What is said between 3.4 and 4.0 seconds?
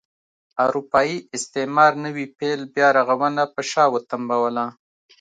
پر شا